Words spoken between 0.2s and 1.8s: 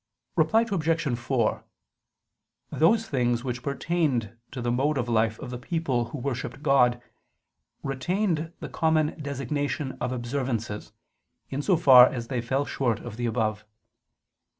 Reply Obj. 4: